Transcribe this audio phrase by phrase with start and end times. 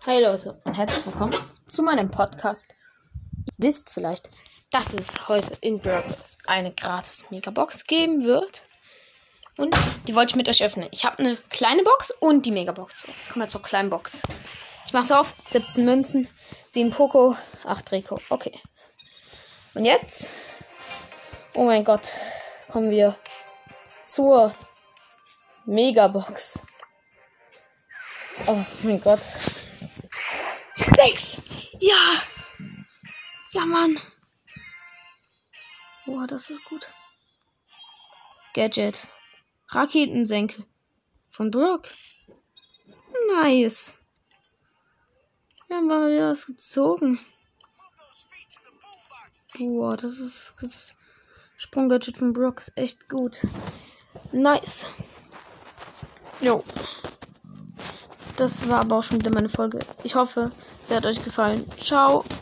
[0.00, 1.32] Hi Leute und herzlich willkommen
[1.66, 2.66] zu meinem Podcast.
[3.46, 4.28] Ihr wisst vielleicht,
[4.72, 8.64] dass es heute in Burgers eine gratis Megabox geben wird.
[9.58, 9.76] Und
[10.08, 10.88] die wollte ich mit euch öffnen.
[10.90, 13.06] Ich habe eine kleine Box und die Megabox.
[13.06, 14.22] Jetzt kommen wir zur kleinen Box.
[14.86, 15.34] Ich mache es auf.
[15.38, 16.28] 17 Münzen,
[16.70, 18.18] 7 Poco, 8 Rico.
[18.30, 18.58] Okay.
[19.74, 20.28] Und jetzt,
[21.54, 22.12] oh mein Gott,
[22.72, 23.14] kommen wir
[24.04, 24.52] zur
[25.66, 26.60] Megabox.
[28.46, 29.20] Oh mein Gott.
[30.96, 31.38] Sechs!
[31.80, 32.22] Ja!
[33.52, 33.98] Ja, Mann!
[36.06, 36.86] Boah, das ist gut.
[38.54, 39.06] Gadget.
[39.68, 40.66] Raketensenke.
[41.30, 41.88] Von Brock.
[43.34, 43.98] Nice.
[45.68, 47.18] Wir haben mal wieder was gezogen.
[49.58, 50.54] Boah, das ist.
[50.60, 50.94] Das
[51.56, 53.38] Sprunggadget von Brock ist echt gut.
[54.32, 54.86] Nice.
[56.40, 56.64] Jo.
[58.36, 59.86] Das war aber auch schon wieder meine Folge.
[60.02, 61.72] Ich hoffe, sie hat euch gefallen.
[61.78, 62.32] Ciao.